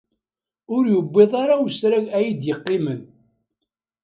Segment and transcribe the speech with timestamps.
[0.75, 3.01] Ur yewwiḍ ara usrag ay d-yeqqimen.